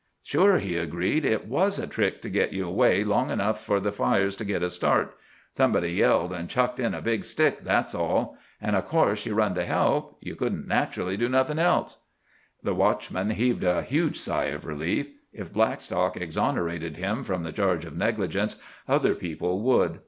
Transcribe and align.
"Sure," 0.23 0.57
he 0.57 0.77
agreed, 0.77 1.23
"it 1.23 1.47
was 1.47 1.77
a 1.77 1.85
trick 1.85 2.23
to 2.23 2.29
git 2.31 2.51
you 2.51 2.65
away 2.67 3.03
long 3.03 3.29
enough 3.29 3.63
for 3.63 3.79
the 3.79 3.91
fires 3.91 4.35
to 4.35 4.43
git 4.43 4.63
a 4.63 4.69
start. 4.71 5.13
Somebody 5.51 5.91
yelled, 5.91 6.33
an' 6.33 6.47
chucked 6.47 6.79
in 6.79 6.95
a 6.95 7.03
big 7.03 7.23
stick, 7.23 7.63
that's 7.63 7.93
all. 7.93 8.35
An', 8.59 8.73
o' 8.73 8.81
course, 8.81 9.27
you 9.27 9.35
run 9.35 9.53
to 9.53 9.63
help. 9.63 10.17
You 10.19 10.35
couldn't 10.35 10.65
naturally 10.67 11.17
do 11.17 11.29
nothin' 11.29 11.59
else." 11.59 11.99
The 12.63 12.73
watchman 12.73 13.29
heaved 13.29 13.63
a 13.63 13.83
huge 13.83 14.17
sigh 14.17 14.45
of 14.45 14.65
relief. 14.65 15.05
If 15.33 15.53
Blackstock 15.53 16.17
exonerated 16.17 16.97
him 16.97 17.23
from 17.23 17.43
the 17.43 17.51
charge 17.53 17.85
of 17.85 17.95
negligence, 17.95 18.55
other 18.87 19.13
people 19.13 19.61
would. 19.61 19.99